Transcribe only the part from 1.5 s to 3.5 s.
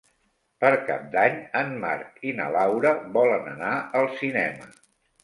en Marc i na Laura volen